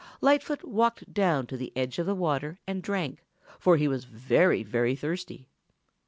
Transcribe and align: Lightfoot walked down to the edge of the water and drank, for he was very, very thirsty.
Lightfoot 0.19 0.63
walked 0.63 1.13
down 1.13 1.45
to 1.45 1.55
the 1.55 1.71
edge 1.75 1.99
of 1.99 2.07
the 2.07 2.15
water 2.15 2.57
and 2.65 2.81
drank, 2.81 3.23
for 3.59 3.77
he 3.77 3.87
was 3.87 4.05
very, 4.05 4.63
very 4.63 4.95
thirsty. 4.95 5.47